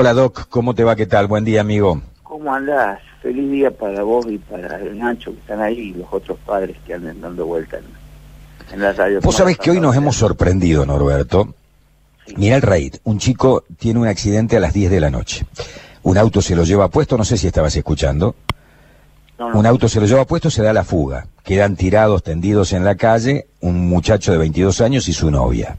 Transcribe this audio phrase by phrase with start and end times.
[0.00, 0.96] Hola Doc, ¿cómo te va?
[0.96, 1.26] ¿Qué tal?
[1.26, 2.00] Buen día, amigo.
[2.22, 3.00] ¿Cómo andás?
[3.20, 6.78] Feliz día para vos y para el Nacho que están ahí y los otros padres
[6.86, 7.84] que andan dando vuelta en,
[8.72, 9.20] en la radio.
[9.20, 11.52] Vos sabés que hoy nos hemos sorprendido, Norberto.
[12.34, 15.44] Mira el raid, un chico tiene un accidente a las 10 de la noche.
[16.02, 18.34] Un auto se lo lleva puesto, no sé si estabas escuchando.
[19.38, 19.58] No, no.
[19.58, 21.26] Un auto se lo lleva puesto, se da la fuga.
[21.44, 25.76] Quedan tirados, tendidos en la calle, un muchacho de 22 años y su novia.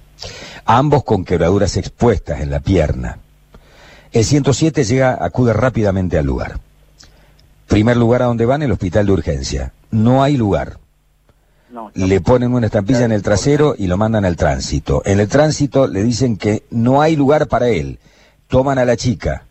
[0.65, 3.17] Ambos con quebraduras expuestas en la pierna.
[4.12, 6.59] El 107 llega, acude rápidamente al lugar.
[7.67, 9.73] Primer lugar a donde van, el hospital de urgencia.
[9.91, 10.77] No hay lugar.
[11.70, 12.08] No, no.
[12.08, 15.02] Le ponen una estampilla en el trasero y lo mandan al tránsito.
[15.05, 17.99] En el tránsito le dicen que no hay lugar para él.
[18.49, 19.45] Toman a la chica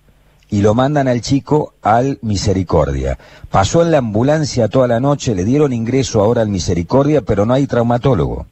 [0.51, 3.19] y lo mandan al chico al Misericordia.
[3.51, 7.55] Pasó en la ambulancia toda la noche, le dieron ingreso ahora al Misericordia, pero no
[7.55, 8.47] hay traumatólogo.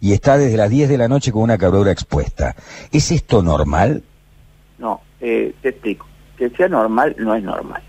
[0.00, 2.56] Y está desde las 10 de la noche con una quebradura expuesta.
[2.90, 4.02] ¿Es esto normal?
[4.78, 6.06] No, eh, te explico.
[6.36, 7.80] Que sea normal no es normal.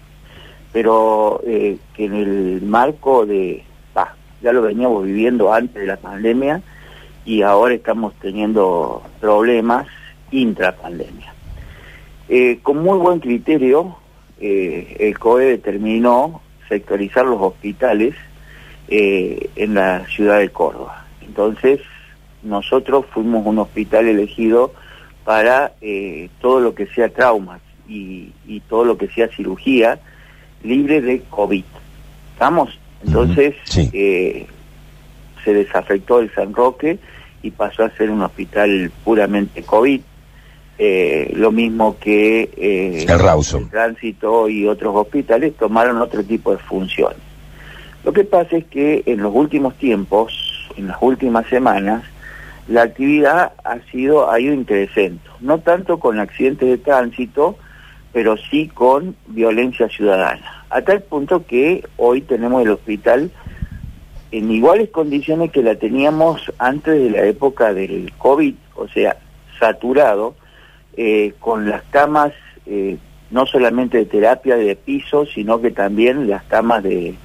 [0.71, 3.63] Pero eh, que en el marco de...
[3.93, 6.61] bah, ya lo veníamos viviendo antes de la pandemia
[7.25, 9.87] y ahora estamos teniendo problemas
[10.31, 11.33] intrapandemia.
[12.29, 13.95] Eh, con muy buen criterio,
[14.39, 18.15] eh, el COE determinó sectorizar los hospitales
[18.87, 21.05] eh, en la ciudad de Córdoba.
[21.21, 21.79] Entonces,
[22.41, 24.73] nosotros fuimos un hospital elegido
[25.23, 29.99] para eh, todo lo que sea traumas y, y todo lo que sea cirugía
[30.63, 31.63] libre de COVID.
[32.33, 32.77] ¿Estamos?
[33.05, 33.89] Entonces, Sí.
[33.93, 34.45] eh,
[35.43, 36.97] se desafectó el San Roque
[37.41, 40.01] y pasó a ser un hospital puramente COVID.
[40.79, 43.63] Eh, lo mismo que eh, El Rawson.
[43.63, 47.17] el tránsito y otros hospitales tomaron otro tipo de funciones.
[48.03, 50.33] Lo que pasa es que en los últimos tiempos,
[50.75, 52.03] en las últimas semanas,
[52.67, 57.57] la actividad ha sido ha ido increciendo, no tanto con accidentes de tránsito,
[58.11, 63.31] pero sí con violencia ciudadana, a tal punto que hoy tenemos el hospital
[64.31, 69.17] en iguales condiciones que la teníamos antes de la época del COVID, o sea,
[69.59, 70.35] saturado,
[70.97, 72.33] eh, con las camas
[72.65, 72.97] eh,
[73.29, 77.15] no solamente de terapia de piso, sino que también las camas de,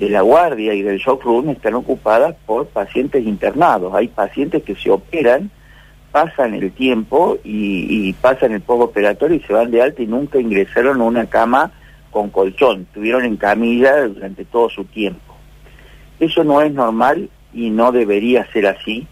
[0.00, 3.94] de la guardia y del shock room están ocupadas por pacientes internados.
[3.94, 5.50] Hay pacientes que se operan,
[6.10, 11.02] pasan el tiempo y, pasan el postoperatorio y se van de alta y nunca ingresaron
[11.02, 11.72] a una cama
[12.10, 15.36] con colchón, estuvieron en camilla durante todo su tiempo.
[16.18, 19.06] Eso no es normal y no debería ser así,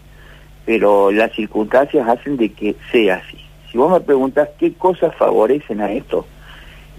[0.65, 3.37] pero las circunstancias hacen de que sea así.
[3.71, 6.25] Si vos me preguntas qué cosas favorecen a esto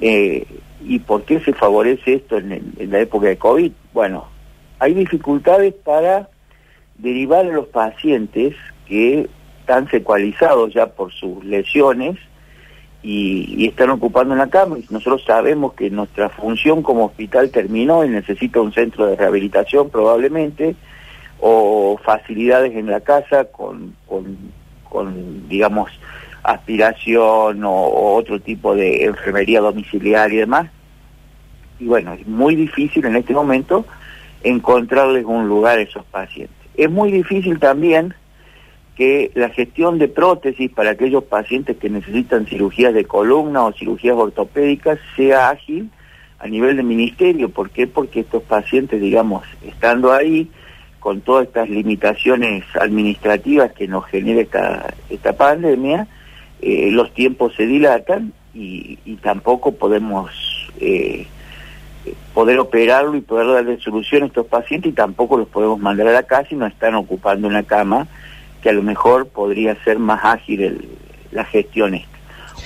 [0.01, 0.47] eh,
[0.81, 4.27] y por qué se favorece esto en la época de COVID, bueno,
[4.79, 6.29] hay dificultades para
[6.99, 8.55] derivar a los pacientes
[8.87, 9.29] que
[9.61, 12.19] están secualizados ya por sus lesiones
[13.03, 14.77] y, están ocupando una cama.
[14.91, 20.77] Nosotros sabemos que nuestra función como hospital terminó y necesita un centro de rehabilitación probablemente
[21.39, 24.37] o facilidades en la casa con, con,
[24.89, 25.91] con, digamos,
[26.43, 30.71] aspiración o, o otro tipo de enfermería domiciliaria y demás.
[31.81, 33.87] Y bueno, es muy difícil en este momento
[34.43, 36.57] encontrarles un lugar a esos pacientes.
[36.77, 38.15] Es muy difícil también
[38.97, 44.15] que la gestión de prótesis para aquellos pacientes que necesitan cirugías de columna o cirugías
[44.15, 45.91] ortopédicas sea ágil
[46.39, 47.49] a nivel de ministerio.
[47.49, 47.87] ¿Por qué?
[47.87, 50.51] Porque estos pacientes, digamos, estando ahí,
[50.99, 56.07] con todas estas limitaciones administrativas que nos genera esta, esta pandemia,
[56.61, 60.31] eh, los tiempos se dilatan y, tampoco podemos
[60.79, 61.27] eh,
[62.35, 66.13] poder operarlo y poder darle solución a estos pacientes y tampoco los podemos mandar a
[66.13, 68.07] la casa y no están ocupando una cama
[68.63, 70.89] que a lo mejor podría ser más ágil el-
[71.33, 72.09] la gestión esta.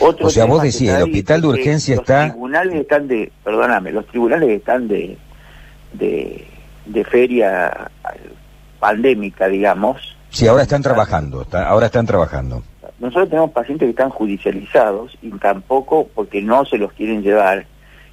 [0.00, 3.92] Otro O sea, vos decís, el hospital de urgencia los está- tribunales están de, perdóname,
[3.92, 5.16] los tribunales están de,
[5.92, 6.46] de,
[6.86, 7.90] de feria
[8.80, 10.16] pandémica, digamos.
[10.30, 12.62] Sí, ahora están trabajando, está- ahora están trabajando.
[12.98, 17.66] Nosotros tenemos pacientes que están judicializados y tampoco porque no se los quieren llevar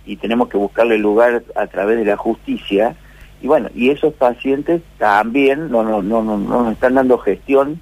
[0.05, 2.95] y tenemos que buscarle lugar a través de la justicia.
[3.41, 7.79] Y bueno, y esos pacientes también no, no, no, no, no nos están dando gestión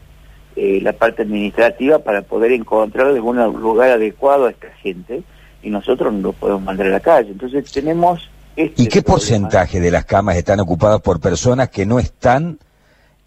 [0.56, 5.24] eh, la parte administrativa para poder encontrarles un lugar adecuado a esta gente
[5.62, 7.32] y nosotros no los podemos mandar a la calle.
[7.32, 8.30] Entonces tenemos...
[8.56, 9.16] Este ¿Y qué problema.
[9.16, 12.58] porcentaje de las camas están ocupadas por personas que no están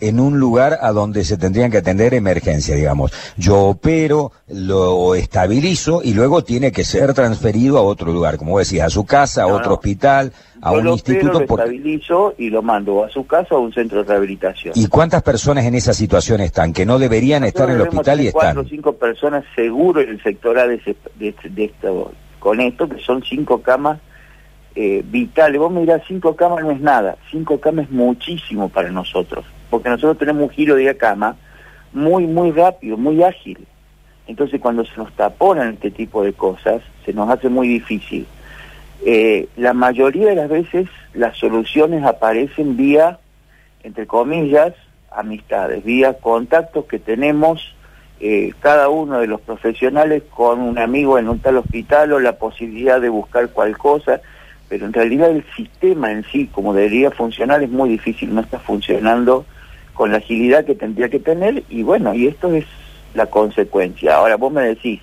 [0.02, 3.12] en un lugar a donde se tendrían que atender emergencia, digamos.
[3.37, 8.87] Yo opero, lo estabilizo y luego tiene que ser transferido a otro lugar, como decía,
[8.87, 11.38] a su casa, a otro hospital, a un instituto.
[11.38, 14.72] Lo estabilizo y lo mando a su casa o a un centro de rehabilitación.
[14.76, 18.26] ¿Y cuántas personas en esa situación están que no deberían estar en el hospital y
[18.26, 18.54] están?
[18.54, 23.00] Cuatro o cinco personas seguro en el sector A de, de esto, con esto, que
[23.00, 24.00] son cinco camas
[24.75, 25.60] eh, vitales.
[25.60, 29.89] Vos me dirás, cinco camas no es nada, cinco camas es muchísimo para nosotros, porque
[29.89, 31.35] nosotros tenemos un giro de cama
[31.95, 33.57] muy, muy rápido, muy ágil.
[34.27, 38.27] Entonces cuando se nos taponan este tipo de cosas, se nos hace muy difícil.
[39.07, 43.19] Eh, la mayoría de las veces las soluciones aparecen vía,
[43.83, 44.75] entre comillas,
[45.11, 47.75] amistades, vía contactos que tenemos
[48.21, 52.37] eh, cada uno de los profesionales con un amigo en un tal hospital o la
[52.37, 54.21] posibilidad de buscar cual cosa,
[54.69, 58.59] pero en realidad el sistema en sí, como debería funcionar, es muy difícil, no está
[58.59, 59.47] funcionando
[59.94, 62.65] con la agilidad que tendría que tener y bueno, y esto es
[63.15, 64.17] la consecuencia.
[64.17, 65.00] Ahora vos me decís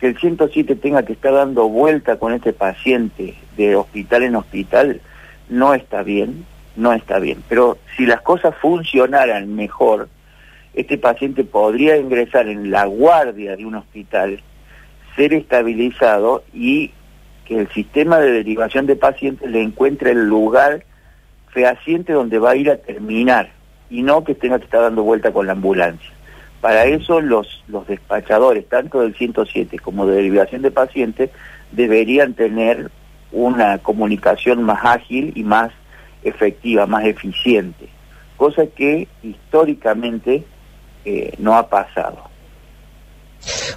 [0.00, 5.00] que el 107 tenga que estar dando vuelta con este paciente de hospital en hospital,
[5.48, 6.44] no está bien,
[6.76, 7.42] no está bien.
[7.48, 10.08] Pero si las cosas funcionaran mejor,
[10.74, 14.40] este paciente podría ingresar en la guardia de un hospital,
[15.16, 16.92] ser estabilizado y
[17.44, 20.84] que el sistema de derivación de pacientes le encuentre el lugar
[21.48, 23.57] fehaciente donde va a ir a terminar
[23.90, 26.10] y no que tenga que estar dando vuelta con la ambulancia.
[26.60, 31.30] Para eso los, los despachadores, tanto del 107 como de derivación de pacientes,
[31.72, 32.90] deberían tener
[33.30, 35.72] una comunicación más ágil y más
[36.24, 37.88] efectiva, más eficiente,
[38.36, 40.44] cosa que históricamente
[41.04, 42.24] eh, no ha pasado.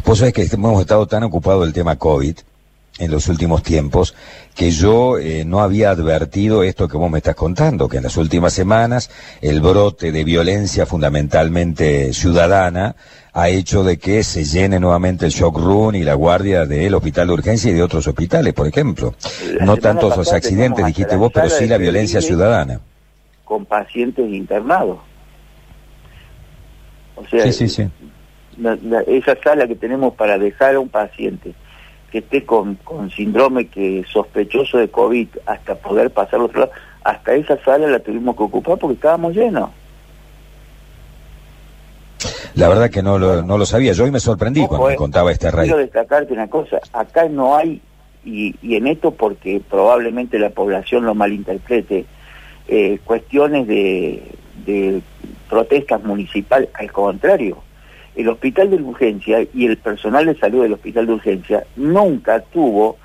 [0.04, 2.36] Pues sabés que hemos estado tan ocupados del tema COVID
[3.02, 4.16] en los últimos tiempos
[4.56, 8.16] que yo eh, no había advertido esto que vos me estás contando, que en las
[8.16, 9.10] últimas semanas
[9.42, 12.96] el brote de violencia fundamentalmente ciudadana
[13.34, 17.28] ha hecho de que se llene nuevamente el shock room y la guardia del hospital
[17.28, 19.16] de urgencia y de otros hospitales, por ejemplo.
[19.62, 22.82] no tantos los accidentes, dijiste vos, pero sí la violencia ciudadana.
[23.46, 25.00] Con pacientes internados.
[27.16, 31.56] O sea, esa sala que tenemos para dejar a un paciente
[32.12, 36.72] que esté con, con síndrome que sospechoso de COVID hasta poder pasar al otro lado,
[37.04, 39.70] hasta esa sala la tuvimos que ocupar porque estábamos llenos.
[42.54, 44.98] La verdad que no lo, no lo sabía, yo hoy me sorprendí cuando me eh,
[44.98, 45.68] contaba este rey.
[45.68, 47.82] Quiero destacarte una cosa, acá no hay,
[48.26, 52.06] y, y en esto porque probablemente la población lo malinterprete,
[52.68, 54.36] eh, cuestiones de,
[54.66, 55.02] de
[55.50, 57.64] protestas municipales, al contrario,
[58.22, 62.98] el hospital de urgencia y el personal de salud del hospital de urgencia nunca tuvo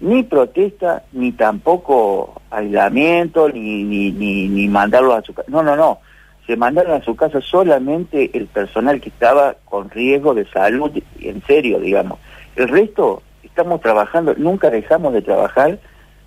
[0.00, 5.50] ni protesta, ni tampoco aislamiento, ni, ni, ni, ni mandarlos a su casa.
[5.50, 5.98] No, no, no.
[6.46, 10.90] Se mandaron a su casa solamente el personal que estaba con riesgo de salud,
[11.20, 12.18] en serio, digamos.
[12.56, 15.78] El resto estamos trabajando, nunca dejamos de trabajar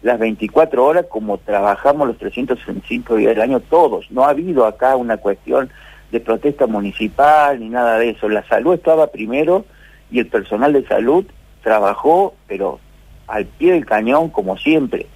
[0.04, 4.12] las 24 horas como trabajamos los 365 días del año todos.
[4.12, 5.70] No ha habido acá una cuestión
[6.14, 8.30] de protesta municipal ni nada de eso.
[8.30, 9.66] La salud estaba primero
[10.12, 11.26] y el personal de salud
[11.64, 12.80] trabajó, pero
[13.28, 15.08] al pie del cañón como siempre.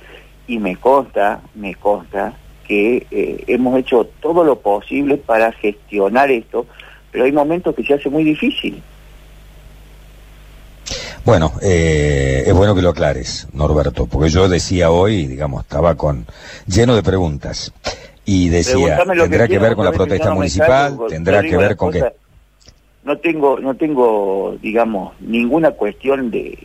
[0.48, 2.34] Y me consta, me consta
[2.68, 6.66] que eh, hemos hecho todo lo posible para gestionar esto,
[7.12, 8.82] pero hay momentos que se hace muy difícil.
[11.24, 16.26] Bueno, eh, es bueno que lo aclares, Norberto, porque yo decía hoy, digamos, estaba con
[16.66, 17.72] lleno de preguntas
[18.30, 22.04] y decía, tendrá que, ver con la protesta municipal, tendrá que ver con que...
[23.06, 26.60] No tengo, no tengo, digamos, ninguna cuestión de,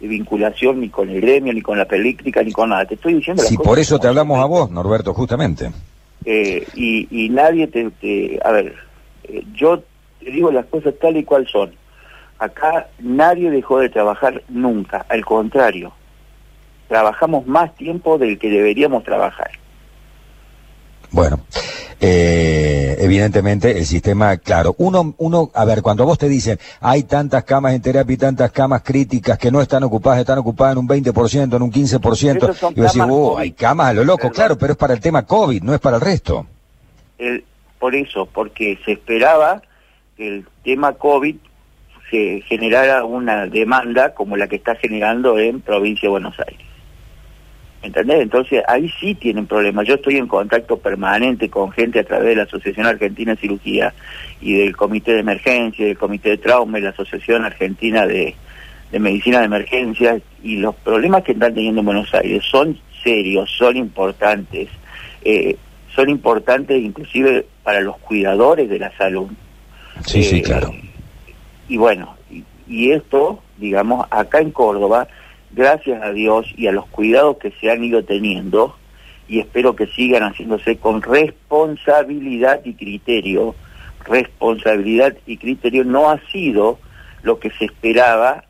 [0.00, 2.86] vinculación ni con el gremio, ni con la pelíctica, ni con nada.
[2.86, 3.42] Te estoy diciendo...
[3.42, 5.72] Sí, por eso te hablamos a vos, Norberto, justamente.
[6.24, 8.76] Eh, y, nadie te, A ver,
[9.24, 9.82] eh, yo
[10.20, 11.72] te digo las cosas tal y cual son.
[12.38, 15.90] Acá nadie dejó de trabajar nunca, al contrario.
[16.86, 19.50] Trabajamos más tiempo del que deberíamos trabajar.
[21.10, 21.40] Bueno,
[22.00, 27.44] eh, evidentemente el sistema, claro, uno, uno, a ver, cuando vos te dicen hay tantas
[27.44, 30.88] camas en terapia y tantas camas críticas que no están ocupadas, están ocupadas en un
[30.88, 34.72] 20%, en un 15%, y vos decís, oh, hay camas a lo loco, claro, pero
[34.72, 36.46] es para el tema COVID, no es para el resto.
[37.18, 37.44] El,
[37.78, 39.62] por eso, porque se esperaba
[40.16, 41.36] que el tema COVID
[42.10, 46.67] se generara una demanda como la que está generando en provincia de Buenos Aires.
[47.80, 48.20] ¿Entendés?
[48.20, 49.86] Entonces ahí sí tienen problemas.
[49.86, 53.94] Yo estoy en contacto permanente con gente a través de la Asociación Argentina de Cirugía
[54.40, 58.34] y del Comité de Emergencia, del Comité de Trauma y la Asociación Argentina de,
[58.98, 63.76] Medicina de Emergencia y los problemas que están teniendo en Buenos Aires son serios, son
[63.76, 64.68] importantes.
[65.22, 65.56] Eh,
[65.94, 69.28] son importantes inclusive para los cuidadores de la salud.
[70.04, 70.72] Sí, sí, claro.
[71.68, 72.16] Y bueno,
[72.68, 75.08] y esto, digamos, acá en Córdoba,
[75.52, 78.76] gracias a Dios y a los cuidados que se han ido teniendo,
[79.28, 83.54] y espero que sigan haciéndose con responsabilidad y criterio,
[84.06, 86.78] responsabilidad y criterio no ha sido
[87.22, 88.44] lo que se esperaba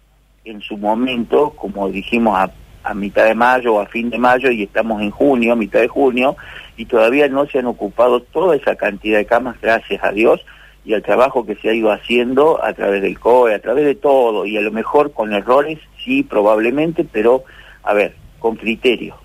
[0.45, 2.51] en su momento, como dijimos a,
[2.95, 6.39] mitad de mayo o a fin de mayo y estamos en junio, mitad de junio,
[6.79, 10.41] y todavía no se han ocupado toda esa cantidad de camas, gracias a Dios,
[10.85, 13.95] y al trabajo que se ha ido haciendo a través del COE, a través de
[13.95, 17.45] todo, y a lo mejor con errores, sí, probablemente, pero,
[17.83, 19.17] a ver, con criterio.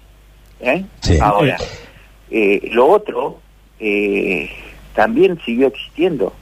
[0.60, 0.84] ¿eh?
[1.22, 1.58] Ahora,
[2.30, 3.40] eh, lo otro
[3.80, 4.50] eh,
[4.94, 6.34] también siguió existiendo.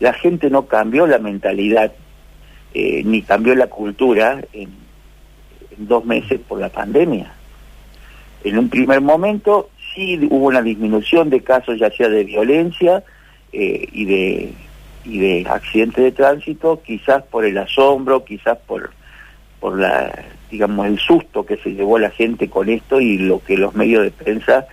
[0.00, 1.92] La gente no cambió la mentalidad,
[2.74, 4.68] ni cambió la cultura en,
[5.70, 7.32] en dos meses por la pandemia.
[8.44, 13.02] En un primer momento sí hubo una disminución de casos ya sea de violencia,
[13.52, 14.52] eh, y de
[15.04, 18.90] y de accidentes de tránsito, quizás por el asombro, quizás por
[19.60, 23.56] por la digamos el susto que se llevó la gente con esto y lo que
[23.56, 24.66] los medios de prensa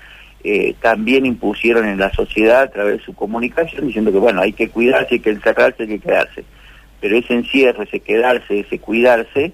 [0.44, 4.54] eh, también impusieron en la sociedad a través de su comunicación diciendo que bueno hay
[4.54, 6.44] que cuidarse, hay que encerrarse, hay que quedarse,
[7.00, 9.54] pero ese encierro, ese quedarse, ese cuidarse,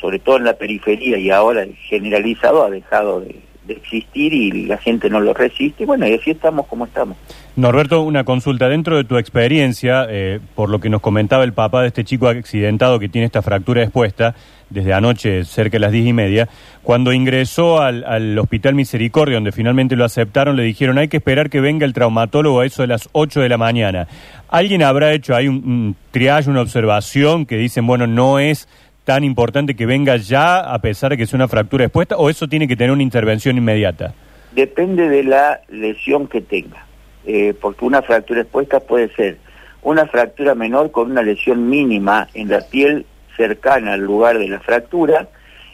[0.00, 4.78] sobre todo en la periferia y ahora generalizado ha dejado de, de existir y la
[4.78, 5.86] gente no lo resiste.
[5.86, 7.16] Bueno, y así estamos como estamos.
[7.56, 8.68] Norberto, una consulta.
[8.68, 12.28] Dentro de tu experiencia, eh, por lo que nos comentaba el papá de este chico
[12.28, 14.34] accidentado que tiene esta fractura expuesta
[14.70, 16.48] desde anoche cerca de las diez y media,
[16.82, 21.60] cuando ingresó al, Hospital Misericordia, donde finalmente lo aceptaron, le dijeron hay que esperar que
[21.60, 24.08] venga el traumatólogo a eso de las 8 de la mañana.
[24.48, 28.68] ¿Alguien habrá hecho ahí un, un triage, una observación que dicen, bueno, no es
[29.04, 32.48] tan importante que venga ya a pesar de que sea una fractura expuesta o eso
[32.48, 34.14] tiene que tener una intervención inmediata?
[34.52, 36.86] Depende de la lesión que tenga,
[37.26, 39.38] eh, porque una fractura expuesta puede ser
[39.82, 43.04] una fractura menor con una lesión mínima en la piel
[43.36, 45.28] cercana al lugar de la fractura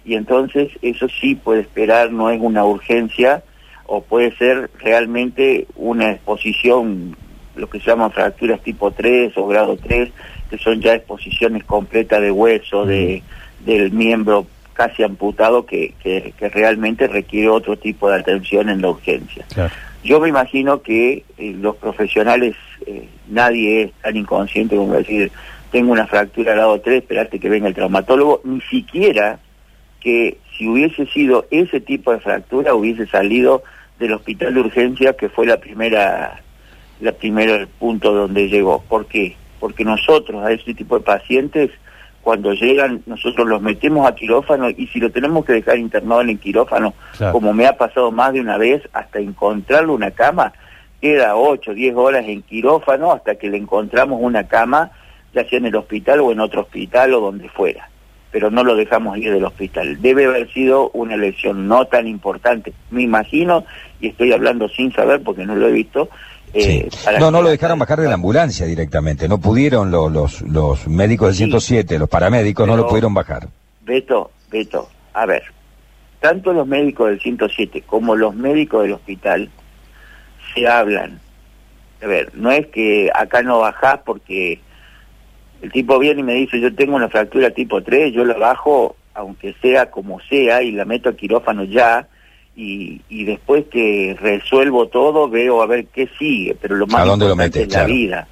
[0.05, 3.43] y entonces eso sí puede esperar, no es una urgencia
[3.87, 7.17] o puede ser realmente una exposición,
[7.57, 10.11] lo que se llaman fracturas tipo 3 o grado 3,
[10.49, 13.23] que son ya exposiciones completas de hueso, de,
[13.65, 19.45] del miembro casi amputado que, que, realmente requiere otro tipo de atención en la urgencia.
[20.03, 25.31] Yo me imagino que eh, los profesionales, eh, nadie es tan inconsciente como decir,
[25.71, 29.39] tengo una fractura al lado 3, esperate que venga el traumatólogo, ni siquiera
[30.01, 33.63] que si hubiese sido ese tipo de fractura hubiese salido
[33.99, 36.41] del hospital de urgencia que fue la primera
[37.01, 38.83] la primera punto donde llegó.
[38.89, 39.37] ¿Por qué?
[39.61, 41.71] porque nosotros a ese tipo de pacientes,
[42.23, 46.31] cuando llegan, nosotros los metemos a quirófano y si lo tenemos que dejar internado en
[46.31, 46.95] el quirófano,
[47.31, 50.53] como me ha pasado más de una vez, hasta encontrarle una cama,
[51.01, 54.91] queda 8, 10 horas en quirófano hasta que le encontramos una cama,
[55.33, 57.89] ya sea en el hospital o en otro hospital o donde fuera.
[58.33, 60.01] Pero no lo dejamos ir del hospital.
[60.01, 63.65] Debe haber sido una lesión no tan importante, me imagino,
[64.01, 66.11] y estoy hablando sin saber porque no lo he visto,
[66.53, 66.89] eh,
[67.19, 71.29] no, no lo dejaron bajar de la ambulancia directamente, no pudieron los, los, los médicos
[71.29, 73.49] del 107, los paramédicos no lo pudieron bajar.
[73.83, 75.45] Beto, Beto, a ver,
[76.21, 79.51] tanto los médicos del 107 como los médicos del hospital
[80.55, 81.21] se hablan.
[82.03, 84.61] A ver, no es que acá no bajás porque
[85.63, 88.97] el tipo viene y me dice yo tengo una fractura tipo 3, yo la bajo
[89.15, 92.09] aunque sea como sea y la meto a quirófano ya
[92.61, 97.73] y, después que resuelvo todo veo a ver qué sigue, pero lo más importante es
[97.73, 98.29] la vida.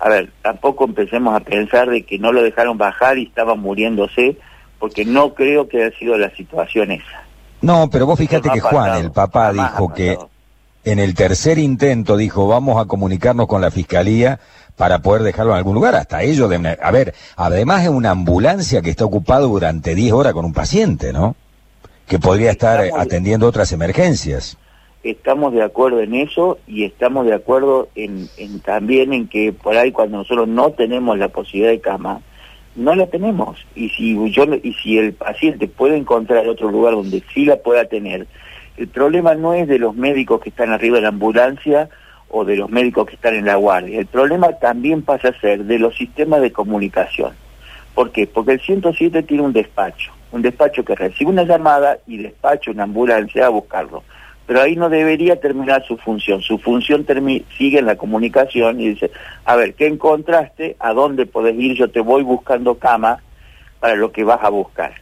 [0.00, 4.36] A ver, tampoco empecemos a pensar de que no lo dejaron bajar y estaba muriéndose,
[4.78, 7.24] porque no creo que haya sido la situación esa.
[7.60, 10.16] No, pero vos fíjate que Juan, el papá, dijo que
[10.84, 14.38] en el tercer intento dijo, vamos a comunicarnos con la fiscalía
[14.76, 15.96] para poder dejarlo en algún lugar.
[15.96, 20.32] Hasta ellos, de, a ver, además es una ambulancia que está ocupada durante 10 horas
[20.32, 21.34] con un paciente, ¿no?
[22.08, 24.56] Que podría estar atendiendo otras emergencias.
[25.04, 28.28] Estamos de acuerdo en eso y estamos de acuerdo en,
[28.64, 32.20] también en que por ahí cuando nosotros no tenemos la posibilidad de cama,
[32.74, 33.64] no la tenemos.
[33.74, 37.84] Y si yo y si el paciente puede encontrar otro lugar donde sí la pueda
[37.84, 38.26] tener,
[38.76, 41.88] el problema no es de los médicos que están arriba de la ambulancia
[42.30, 44.00] o de los médicos que están en la guardia.
[44.00, 47.32] El problema también pasa a ser de los sistemas de comunicación.
[47.94, 48.26] ¿Por qué?
[48.26, 52.84] Porque el 107 tiene un despacho un despacho que recibe una llamada y despacha una
[52.84, 54.02] ambulancia a buscarlo.
[54.46, 56.40] Pero ahí no debería terminar su función.
[56.40, 57.06] Su función
[57.58, 59.10] sigue en la comunicación y dice,
[59.44, 60.76] a ver, ¿qué encontraste?
[60.78, 61.74] ¿A dónde podés ir?
[61.76, 63.22] Yo te voy buscando cama
[63.80, 64.94] para lo que vas a buscar.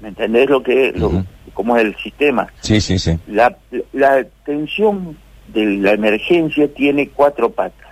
[0.00, 1.24] ¿Me entendés lo que lo, Ujú.
[1.54, 2.48] cómo es el sistema?
[2.60, 3.18] Sí, sí, sí.
[3.26, 3.56] La,
[3.94, 5.16] la atención
[5.48, 7.86] de la emergencia tiene cuatro patas.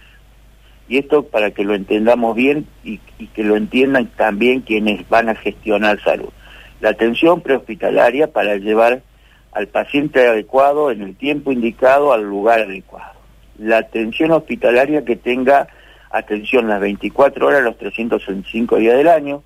[0.86, 5.30] Y esto para que lo entendamos bien y, y que lo entiendan también quienes van
[5.30, 6.28] a gestionar salud.
[6.80, 9.02] La atención prehospitalaria para llevar
[9.52, 13.14] al paciente adecuado en el tiempo indicado al lugar adecuado.
[13.58, 15.68] La atención hospitalaria que tenga
[16.10, 19.42] atención las 24 horas, los 365 días del año.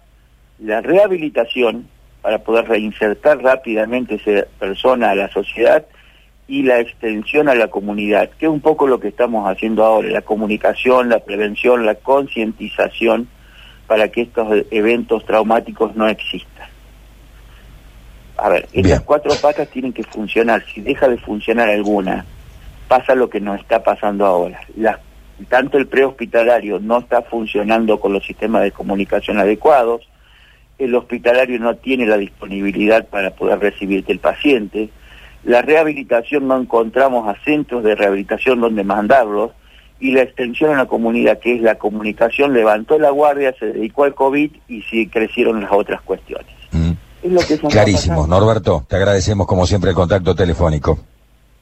[0.59, 1.89] La rehabilitación
[2.23, 5.87] para poder reinsertar rápidamente esa persona a la sociedad
[6.49, 10.09] y la extensión a la comunidad, que es un poco lo que estamos haciendo ahora,
[10.09, 13.29] la comunicación, la prevención, la concientización
[13.87, 16.69] para que estos eventos traumáticos no existan.
[18.39, 20.65] A ver, estas cuatro patas tienen que funcionar.
[20.73, 22.25] Si deja de funcionar alguna,
[22.87, 24.61] pasa lo que nos está pasando ahora.
[24.77, 24.99] Las-
[25.49, 30.09] tanto el prehospitalario no está funcionando con los sistemas de comunicación adecuados,
[30.79, 34.89] el hospitalario no tiene la disponibilidad para poder recibirte el paciente,
[35.45, 39.51] la rehabilitación no encontramos a centros de rehabilitación donde mandarlos
[40.01, 44.05] y la extensión a la comunidad, que es la comunicación, levantó la guardia, se dedicó
[44.05, 46.58] al COVID y sí crecieron las otras cuestiones.
[47.23, 48.27] Es lo que nos va Clarísimo.
[48.27, 50.99] Norberto, te agradecemos como siempre el contacto telefónico.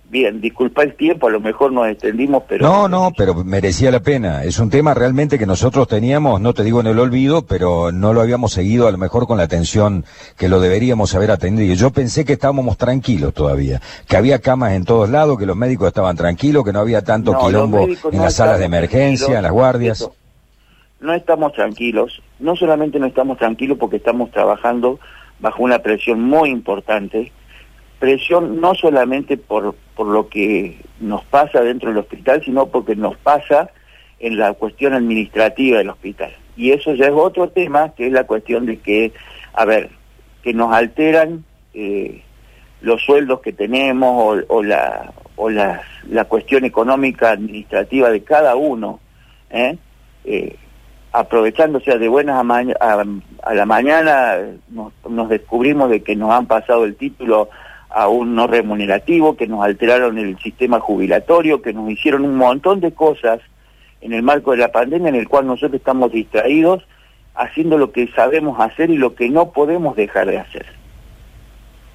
[0.09, 2.65] Bien, disculpa el tiempo, a lo mejor nos extendimos, pero...
[2.65, 4.45] No, no, pero merecía la pena.
[4.45, 8.13] Es un tema realmente que nosotros teníamos, no te digo en el olvido, pero no
[8.13, 10.05] lo habíamos seguido a lo mejor con la atención
[10.39, 11.75] que lo deberíamos haber atendido.
[11.75, 15.89] Yo pensé que estábamos tranquilos todavía, que había camas en todos lados, que los médicos
[15.89, 19.43] estaban tranquilos, que no había tanto No, quilombo en no las salas de emergencia, en
[19.43, 20.03] las guardias.
[20.03, 20.15] Eso.
[21.01, 25.01] No estamos tranquilos, no solamente no estamos tranquilos porque estamos trabajando
[25.41, 27.33] bajo una presión muy importante,
[27.99, 33.17] presión no solamente por, por lo que nos pasa dentro del hospital, sino porque nos
[33.17, 33.71] pasa
[34.19, 36.35] en la cuestión administrativa del hospital.
[36.57, 39.13] Y eso ya es otro tema, que es la cuestión de que,
[39.53, 39.91] a ver,
[40.43, 42.23] que nos alteran eh,
[42.81, 49.01] los sueldos que tenemos o, la, o las- la cuestión económica administrativa de cada uno,
[49.51, 49.77] ¿eh?
[50.25, 50.57] Eh,
[51.85, 52.45] sea, de buenas
[52.81, 57.49] a, la mañana nos, nos descubrimos de que nos han pasado el título
[57.91, 62.81] a un no remunerativo, que nos alteraron el sistema jubilatorio, que nos hicieron un montón
[62.81, 63.41] de cosas
[64.01, 66.85] en el marco de la pandemia en el cual nosotros estamos distraídos
[67.35, 70.67] haciendo lo que sabemos hacer y lo que no podemos dejar de hacer.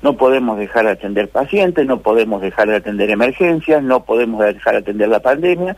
[0.02, 4.74] No podemos dejar de atender pacientes, no podemos dejar de atender emergencias, no podemos dejar
[4.74, 5.76] de atender la pandemia.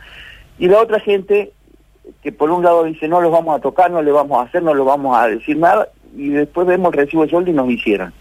[0.58, 1.52] Y la otra gente
[2.22, 4.62] que por un lado dice no los vamos a tocar, no le vamos a hacer,
[4.62, 7.68] no lo vamos a decir nada, y después vemos el recibo de sueldo y nos
[7.70, 8.12] hicieron.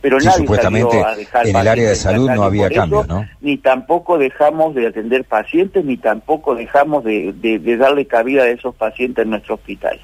[0.00, 3.08] Pero Sí, nadie supuestamente a dejar en el área de salud no había eso cambios,
[3.08, 3.26] ¿no?
[3.40, 8.48] Ni tampoco dejamos de atender pacientes, ni tampoco dejamos de, de- de darle cabida a
[8.48, 9.98] esos pacientes en nuestro hospital.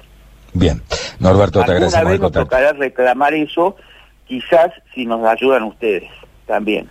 [0.53, 0.81] Bien.
[1.19, 3.77] Norberto, te Alguna agradecemos vez nos tocará reclamar eso,
[4.27, 6.03] quizás si nos ayudan ustedes
[6.45, 6.89] también.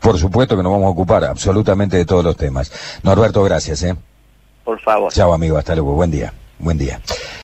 [0.00, 3.00] Por supuesto que nos vamos a ocupar absolutamente de todos los temas.
[3.02, 3.94] Norberto, gracias, ¿eh?
[4.70, 5.12] Por favor.
[5.12, 5.58] Chao, amigo.
[5.58, 5.94] Hasta luego.
[5.94, 6.32] Buen día.
[6.60, 7.00] Buen día.